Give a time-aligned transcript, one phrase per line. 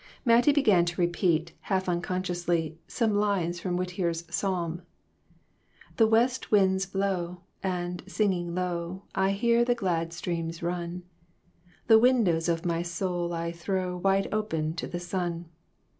[0.25, 4.81] Mattie began to repeat, half unconsciously, some lines from Whittier's Psalm"
[5.97, 11.03] The West winds blow, and, singing low, I hear the glad streams run;
[11.85, 15.45] The windows of my soul I throw Wide open to the sun.